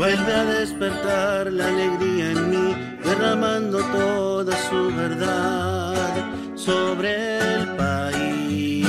[0.00, 2.74] Vuelve a despertar la alegría en mí,
[3.04, 6.24] derramando toda su verdad
[6.54, 8.86] sobre el país.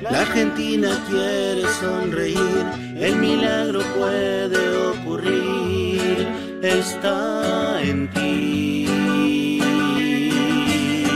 [0.00, 4.60] La Argentina quiere sonreír, el milagro puede
[4.90, 6.28] ocurrir,
[6.62, 8.88] está en ti.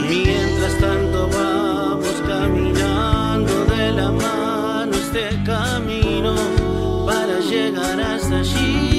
[0.09, 6.60] Mientras tanto vamos caminando de la mano este camino
[7.51, 8.90] chegar a esta.